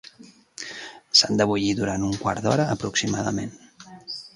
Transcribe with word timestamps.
S'han 1.21 1.37
de 1.41 1.47
bullir 1.53 1.69
durant 1.83 2.09
un 2.09 2.19
quart 2.25 2.45
d'hora 2.49 2.69
aproximadament. 2.79 3.59